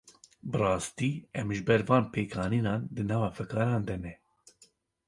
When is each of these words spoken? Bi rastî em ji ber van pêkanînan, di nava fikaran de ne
Bi 0.49 0.57
rastî 0.63 1.11
em 1.39 1.47
ji 1.55 1.61
ber 1.67 1.81
van 1.89 2.05
pêkanînan, 2.13 2.81
di 2.95 3.03
nava 3.09 3.29
fikaran 3.37 3.81
de 3.87 3.95
ne 4.03 4.13